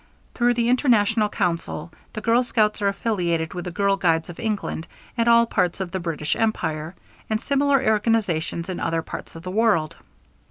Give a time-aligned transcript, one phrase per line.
[0.33, 4.87] Through the International Council the Girl Scouts are affiliated with the Girl Guides of England
[5.15, 6.95] and all parts of the British Empire,
[7.29, 9.97] and similar organizations in other parts of the world.